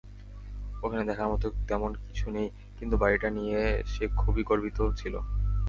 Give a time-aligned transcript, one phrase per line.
[0.83, 3.59] ওখানে দেখার মত তেমন কিছু নেই, কিন্তু বাড়িটা নিয়ে
[3.85, 5.13] সে খুবই গর্বিত ছিল।